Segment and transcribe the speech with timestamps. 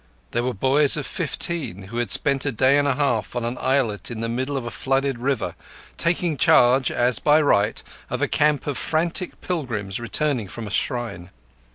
[0.31, 3.59] There were boys of fifteen who had spent a day and a half on an
[3.61, 5.53] islet in the middle of a flooded river,
[5.95, 11.29] taking charge, as by right, of a camp of frantic pilgrims returning from a shrine.